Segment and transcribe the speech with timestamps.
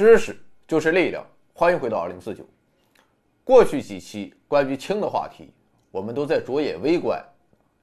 [0.00, 0.34] 知识
[0.66, 1.22] 就是力量，
[1.52, 2.42] 欢迎回到二零四九。
[3.44, 5.52] 过去几期关于氢的话题，
[5.90, 7.22] 我们都在着眼微观，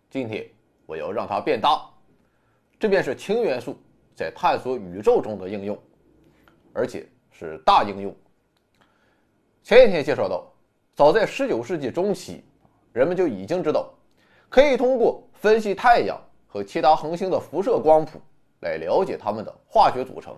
[0.09, 0.43] 今天
[0.87, 1.87] 我要让它变大。
[2.79, 3.77] 这便是氢元素
[4.15, 5.77] 在探索宇宙中的应用，
[6.73, 8.11] 而且是大应用。
[9.61, 10.51] 前几天介绍到，
[10.95, 12.43] 早在十九世纪中期，
[12.93, 13.93] 人们就已经知道，
[14.49, 18.19] 可以通过分析太阳和其他恒星的辐射光谱
[18.61, 20.35] 来了解它们的化学组成。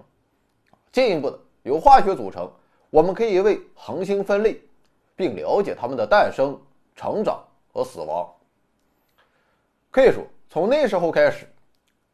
[0.92, 2.52] 进一步的，由化学组成，
[2.90, 4.60] 我们可以为恒星分类，
[5.16, 6.60] 并了解它们的诞生、
[6.96, 8.28] 成长和死亡。
[9.92, 11.48] 可以说，从那时候开始，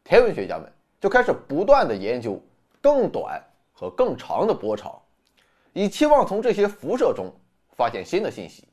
[0.02, 2.40] 天文学家们就开始不断的研究
[2.80, 5.00] 更短和更长的波长，
[5.72, 7.32] 以期望从这些辐射中
[7.74, 8.66] 发现新的信息。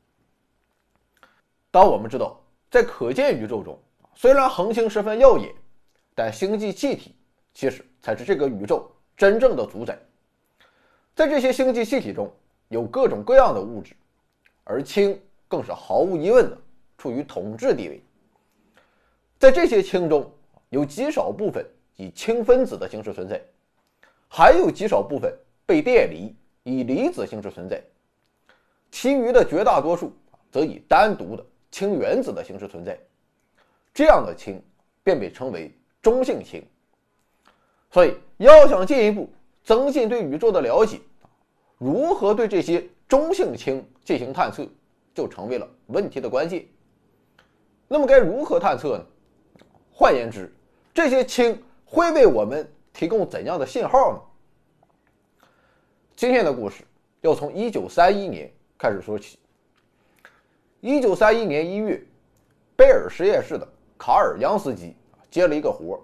[1.70, 2.40] 当我们知道，
[2.72, 3.78] 在可见宇宙中，
[4.16, 5.54] 虽然恒星十分耀眼，
[6.16, 7.16] 但星际气体
[7.54, 8.90] 其实才是这个宇宙。
[9.16, 9.98] 真正的主宰，
[11.16, 12.32] 在这些星际气体中
[12.70, 13.94] 有各种各样的物质，
[14.64, 16.58] 而氢更是毫无疑问的
[16.98, 18.02] 处于统治地位。
[19.38, 20.32] 在这些氢中
[20.70, 21.66] 有极少部分
[21.98, 23.40] 以氢分子的形式存在，
[24.28, 25.32] 还有极少部分
[25.66, 27.82] 被电离以离子形式存在，
[28.90, 30.12] 其余的绝大多数
[30.52, 32.98] 则以单独的氢原子的形式存在。
[33.94, 34.60] 这样的氢
[35.04, 36.66] 便被称为中性氢。
[37.92, 39.32] 所以，要想进一步
[39.64, 41.00] 增进对宇宙的了解，
[41.78, 44.68] 如何对这些中性氢进行探测，
[45.14, 46.66] 就成为了问题的关键。
[47.88, 49.06] 那么，该如何探测呢？
[49.92, 50.54] 换言之，
[50.94, 55.48] 这些氢会为我们提供怎样的信号呢？
[56.16, 56.84] 今天的故事
[57.22, 59.40] 要从1931年开始说起。
[60.82, 62.06] 1931年1月，
[62.76, 64.96] 贝尔实验室的卡尔·扬斯基
[65.32, 66.02] 接了一个活，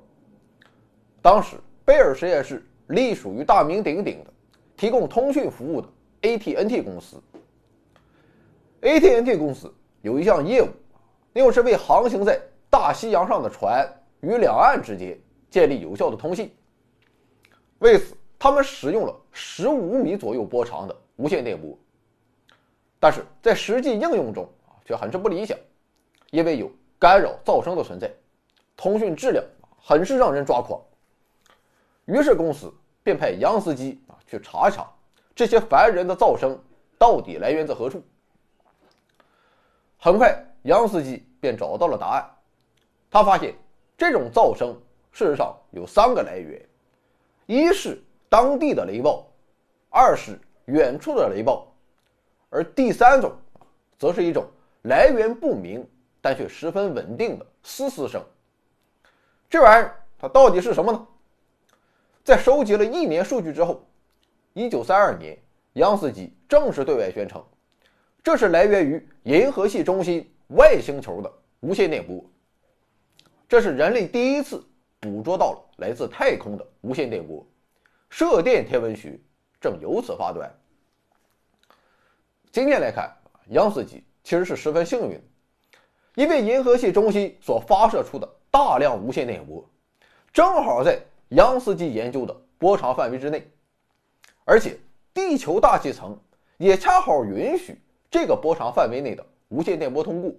[1.22, 1.58] 当时。
[1.86, 4.32] 贝尔实验室隶属于大名鼎鼎的
[4.78, 5.88] 提供通讯服务的
[6.22, 7.18] ATNT 公司。
[8.82, 10.68] ATNT 公司有一项业务，
[11.34, 12.40] 那就是为航行在
[12.70, 13.88] 大西洋上的船
[14.22, 16.52] 与两岸之间建立有效的通信。
[17.80, 21.78] 为此，他们使用了十五米左右波长的无线电波。
[23.00, 24.50] 但是在实际应用中，
[24.86, 25.58] 却很是不理想，
[26.32, 28.12] 因为有干扰噪声的存在，
[28.76, 29.44] 通讯质量
[29.78, 30.82] 很是让人抓狂。
[32.10, 34.90] 于是公司便派杨司机啊去查一查
[35.36, 36.60] 这些烦人的噪声
[36.98, 38.04] 到底来源自何处。
[40.00, 42.28] 很快，杨司机便找到了答案。
[43.12, 43.54] 他发现
[43.96, 44.76] 这种噪声
[45.12, 46.60] 事实上有三个来源：
[47.46, 49.24] 一是当地的雷暴，
[49.92, 51.72] 二是远处的雷暴，
[52.50, 53.32] 而第三种
[54.00, 54.48] 则是一种
[54.84, 55.88] 来源不明
[56.22, 58.20] 但却十分稳定的嘶嘶声。
[59.48, 61.08] 这玩意儿它到底是什么呢？
[62.30, 63.84] 在收集了一年数据之后，
[64.54, 65.36] 一九三二年，
[65.74, 67.44] 杨斯基正式对外宣称，
[68.24, 72.24] 这是来源于银河系中心外星球的无线电波。
[73.48, 74.64] 这是人类第一次
[75.00, 77.44] 捕捉到了来自太空的无线电波，
[78.12, 79.20] 射电天文学
[79.60, 80.48] 正由此发端。
[82.52, 83.12] 今天来看，
[83.48, 85.20] 杨斯基其实是十分幸运，
[86.14, 89.68] 因为银河系中心所发射出的大量无线电波，
[90.32, 91.02] 正好在。
[91.30, 93.48] 杨斯基研究的波长范围之内，
[94.46, 94.78] 而且
[95.14, 96.18] 地球大气层
[96.58, 97.80] 也恰好允许
[98.10, 100.32] 这个波长范围内的无线电波通过。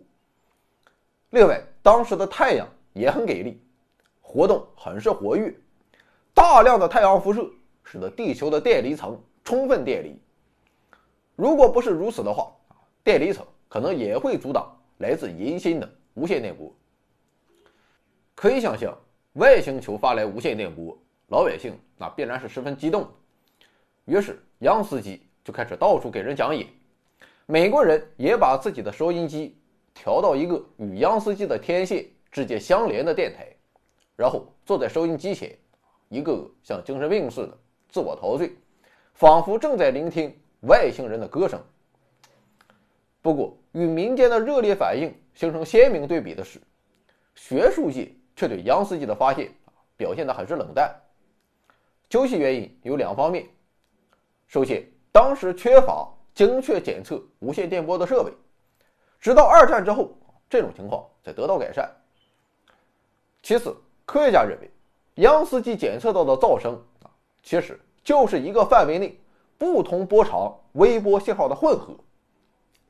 [1.30, 3.62] 另外，当时的太阳也很给力，
[4.20, 5.54] 活动很是活跃，
[6.34, 7.48] 大量的太阳辐射
[7.84, 10.18] 使得地球的电离层充分电离。
[11.36, 12.52] 如果不是如此的话，
[13.04, 16.74] 电离层可能也会阻挡来自银星的无线电波。
[18.34, 18.92] 可以想象。
[19.34, 20.98] 外星球发来无线电波，
[21.28, 23.08] 老百姓那必然是十分激动。
[24.04, 26.66] 于是杨司机就开始到处给人讲演。
[27.46, 29.56] 美国人也把自己的收音机
[29.94, 33.46] 调到一个与杨司机的天线直接相连的电台，
[34.16, 35.56] 然后坐在收音机前，
[36.08, 38.52] 一个个像精神病似的自我陶醉，
[39.14, 41.62] 仿佛正在聆听外星人的歌声。
[43.22, 46.60] 不过，与民间的热烈反应形成鲜明对比的是，
[47.36, 48.12] 学术界。
[48.40, 49.52] 却对杨司机的发现
[49.98, 50.98] 表现得很是冷淡。
[52.08, 53.46] 究其原因有两方面：
[54.46, 54.82] 首先，
[55.12, 58.32] 当时缺乏精确检测无线电波的设备，
[59.20, 60.16] 直到二战之后，
[60.48, 61.84] 这种情况才得到改善；
[63.42, 63.76] 其次，
[64.06, 64.70] 科学家认为，
[65.16, 67.12] 杨司机检测到的噪声啊，
[67.42, 69.20] 其实就是一个范围内
[69.58, 71.94] 不同波长微波信号的混合，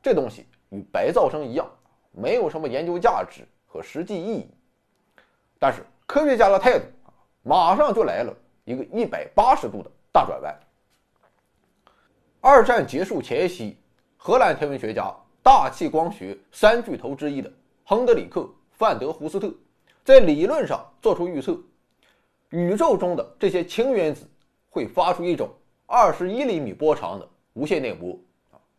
[0.00, 1.69] 这东西与白噪声一样，
[2.12, 4.49] 没有什么研究价值和实际意义。
[5.60, 7.12] 但是科学家的态度啊，
[7.42, 8.34] 马上就来了
[8.64, 10.60] 一个一百八十度的大转弯。
[12.40, 13.76] 二战结束前夕，
[14.16, 17.52] 荷兰天文学家、大气光学三巨头之一的
[17.84, 18.40] 亨德里克·
[18.70, 19.52] 范德胡斯特，
[20.02, 21.60] 在理论上做出预测：
[22.48, 24.26] 宇宙中的这些氢原子
[24.70, 25.50] 会发出一种
[25.84, 28.18] 二十一厘米波长的无线电波，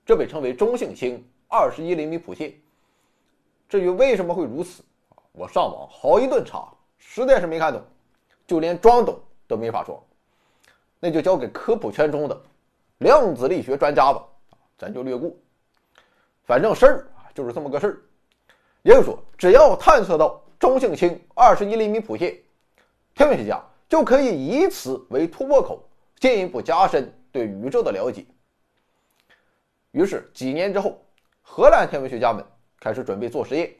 [0.03, 2.51] 这被称为中性氢二十一厘米谱线。
[3.69, 4.83] 至于为什么会如此，
[5.33, 6.67] 我上网好一顿查，
[6.97, 7.81] 实在是没看懂，
[8.45, 9.97] 就连装懂都没法装，
[10.99, 12.41] 那就交给科普圈中的
[12.97, 14.23] 量子力学专家吧，
[14.77, 15.31] 咱就略过。
[16.43, 17.97] 反正事儿啊就是这么个事儿，
[18.81, 22.37] 也就是说，只要探测到中性氢二十一厘米谱线，
[23.15, 25.81] 天文学家就可以以此为突破口，
[26.19, 28.25] 进一步加深对宇宙的了解。
[29.91, 31.01] 于是几年之后，
[31.41, 32.45] 荷兰天文学家们
[32.79, 33.73] 开始准备做实验，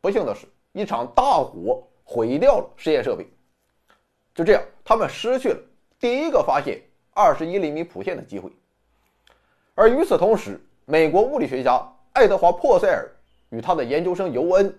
[0.00, 0.46] 不幸的是。
[0.72, 3.26] 一场大火毁掉了实验设备，
[4.32, 5.58] 就这样，他们失去了
[5.98, 6.80] 第一个发现
[7.12, 8.48] 二十一厘米谱线的机会。
[9.74, 13.10] 而与此同时，美国物理学家爱德华·珀塞尔
[13.48, 14.72] 与他的研究生尤恩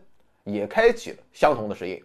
[0.46, 2.02] 也开启了相同的实验。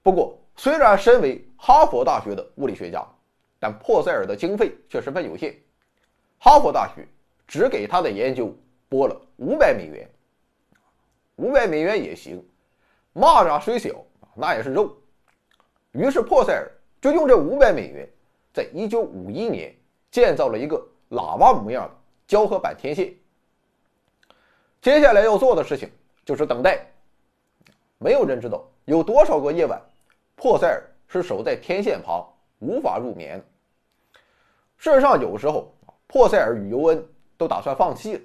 [0.00, 3.04] 不过，虽然身为哈佛大学的物理学家，
[3.58, 5.56] 但珀塞尔的经费却十分有限，
[6.38, 7.04] 哈佛大学
[7.48, 8.54] 只给他的研究
[8.88, 10.08] 拨了五百美元。
[11.38, 12.44] 五百美元也行，
[13.14, 13.90] 蚂蚱虽小，
[14.34, 14.96] 那也是肉。
[15.92, 16.68] 于是珀塞尔
[17.00, 18.08] 就用这五百美元，
[18.52, 19.72] 在一九五一年
[20.10, 21.94] 建造了一个喇叭模样的
[22.26, 23.14] 胶合板天线。
[24.82, 25.88] 接下来要做的事情
[26.24, 26.84] 就是等待。
[27.98, 29.80] 没有人知道有多少个夜晚，
[30.34, 33.40] 珀塞尔是守在天线旁无法入眠。
[34.76, 35.72] 事实上，有时候
[36.08, 38.20] 珀塞尔与尤恩都打算放弃了。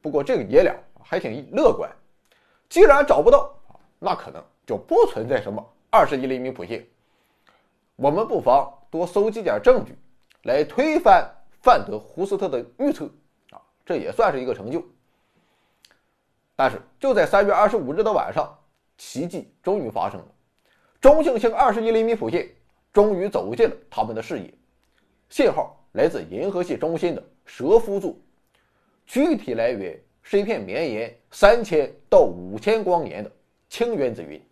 [0.00, 0.72] 不过这个爷俩
[1.02, 1.90] 还挺乐观。
[2.74, 3.54] 既然找不到，
[4.00, 6.84] 那可能就不存在什么二十一厘米谱线。
[7.94, 9.96] 我们不妨多搜集点证据，
[10.42, 11.24] 来推翻
[11.62, 13.04] 范德胡斯特的预测
[13.50, 14.84] 啊，这也算是一个成就。
[16.56, 18.52] 但是就在三月二十五日的晚上，
[18.98, 20.26] 奇迹终于发生了，
[21.00, 22.52] 中性星二十一厘米谱线
[22.92, 24.52] 终于走进了他们的视野。
[25.28, 28.16] 信号来自银河系中心的蛇夫座，
[29.06, 29.96] 具体来源。
[30.24, 33.30] 是一片绵延三千到五千光年的
[33.68, 34.42] 氢原子云。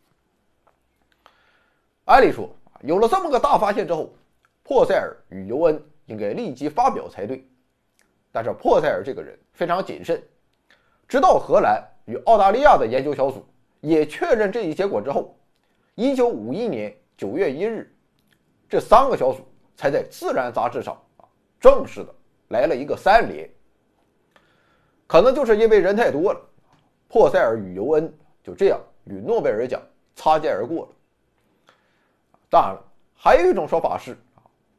[2.05, 4.15] 按理说，有了这么个大发现之后，
[4.63, 7.43] 珀塞尔与尤恩应该立即发表才对。
[8.31, 10.23] 但是珀塞尔这个人非常谨慎，
[11.09, 13.43] 直到荷兰与澳大利亚的研究小组
[13.81, 15.35] 也确认这一结果之后，
[15.95, 17.91] 一九五一年九月一日，
[18.69, 19.41] 这三个小组
[19.75, 21.25] 才在《自然》杂志上啊
[21.59, 22.15] 正式的
[22.49, 23.49] 来了一个三连。
[25.07, 26.41] 可能就是因为人太多了，
[27.09, 28.13] 珀塞尔与尤恩
[28.43, 29.81] 就这样与诺贝尔奖
[30.15, 30.89] 擦肩而过了。
[32.49, 32.85] 当然了，
[33.15, 34.17] 还有一种说法是，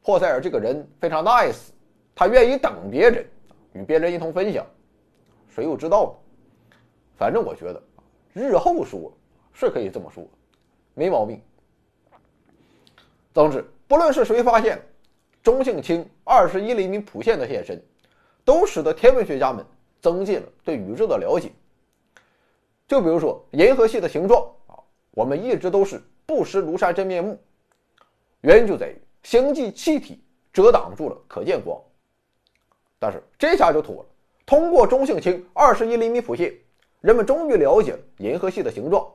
[0.02, 1.68] 珀塞尔这个人非常 nice，
[2.14, 3.26] 他愿意等别人，
[3.72, 4.66] 与别人一同分享。
[5.48, 6.76] 谁又知道呢？
[7.16, 7.82] 反正我觉得，
[8.32, 9.12] 日后说
[9.52, 10.26] 是可以这么说，
[10.94, 11.40] 没毛病。
[13.32, 14.80] 总之，不论是谁发现
[15.42, 17.80] 中性氢二十一厘米谱线的现身，
[18.44, 19.64] 都使得天文学家们。
[20.04, 21.50] 增进了对宇宙的了解。
[22.86, 24.76] 就比如说银河系的形状啊，
[25.12, 27.40] 我们一直都是不识庐山真面目，
[28.42, 31.80] 原因就在于星际气体遮挡住了可见光。
[32.98, 34.06] 但是这下就妥了，
[34.44, 36.52] 通过中性氢二十一厘米谱线，
[37.00, 39.10] 人们终于了解了银河系的形状，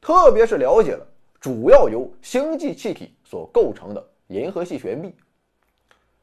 [0.00, 1.06] 特别是了解了
[1.38, 5.14] 主要由星际气体所构成的银河系悬臂，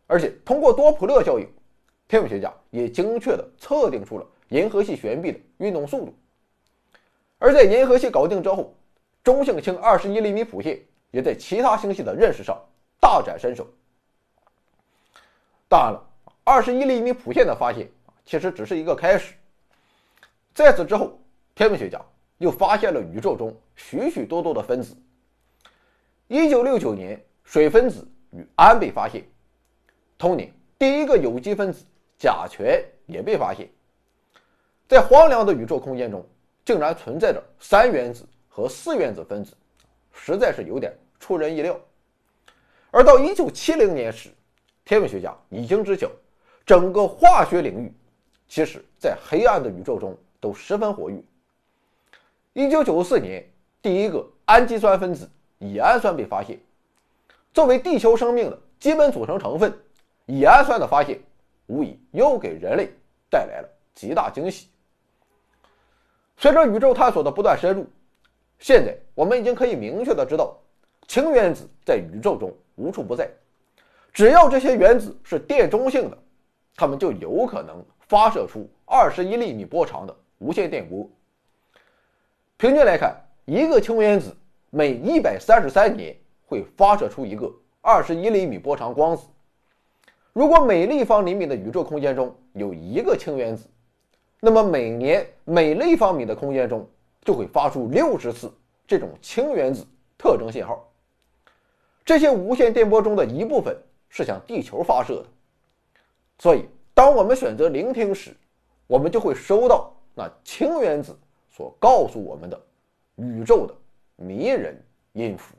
[0.08, 1.48] 而且通过多普勒效应。
[2.08, 6.14] 天文学家也精确地测定出了银河系悬臂的运动速度，
[7.40, 8.76] 而在银河系搞定之后，
[9.24, 10.80] 中性氢二十一厘米谱线
[11.10, 12.56] 也在其他星系的认识上
[13.00, 13.68] 大展身手。
[15.68, 16.10] 当然了，
[16.44, 17.90] 二十一厘米谱线的发现
[18.26, 19.34] 其实只是一个开始。
[20.54, 21.20] 在此之后，
[21.56, 22.00] 天文学家
[22.38, 24.96] 又发现了宇宙中许许多多的分子。
[26.28, 29.24] 一九六九年，水分子与氨被发现，
[30.16, 31.84] 同年第一个有机分子。
[32.24, 33.70] 甲醛也被发现，
[34.88, 36.26] 在荒凉的宇宙空间中，
[36.64, 39.54] 竟然存在着三原子和四原子分子，
[40.14, 41.78] 实在是有点出人意料。
[42.92, 44.30] 而到一九七零年时，
[44.86, 46.10] 天文学家已经知晓，
[46.66, 47.94] 整个化学领域，
[48.48, 51.22] 其实在黑暗的宇宙中都十分活跃。
[52.54, 53.46] 一九九四年，
[53.82, 56.58] 第一个氨基酸分子乙氨酸被发现，
[57.54, 59.78] 作为地球生命的基本组成成分，
[60.26, 61.20] 乙氨酸的发现。
[61.68, 62.90] 无疑又给人类
[63.30, 64.68] 带来了极大惊喜。
[66.38, 67.86] 随着宇宙探索的不断深入，
[68.60, 70.58] 现在我们已经可以明确的知道，
[71.08, 73.30] 氢原子在宇宙中无处不在，
[74.12, 76.18] 只要这些原子是电中性的，
[76.76, 81.10] 它们就有可能发射出二十一厘米波长的无线电波。
[82.58, 83.16] 平均来看，
[83.46, 84.36] 一个氢原子
[84.70, 86.16] 每一百三十三年
[86.46, 87.52] 会发射出一个
[87.82, 89.28] 二十一厘米波长光子。
[90.34, 93.68] 如果每立方厘米的宇宙空间中有一个氢原子，
[94.40, 96.86] 那么每年每立方米的空间中
[97.24, 98.52] 就会发出六十次
[98.88, 99.86] 这种氢原子
[100.18, 100.90] 特征信号。
[102.04, 103.78] 这些无线电波中的一部分
[104.10, 105.26] 是向地球发射的，
[106.40, 108.36] 所以当我们选择聆听时，
[108.88, 111.16] 我们就会收到那氢原子
[111.50, 112.60] 所告诉我们的
[113.16, 113.76] 宇宙的
[114.16, 114.76] 迷人
[115.14, 115.56] 音符。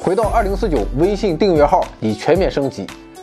[0.00, 2.86] 回到二零四九微信订阅号已全面升级，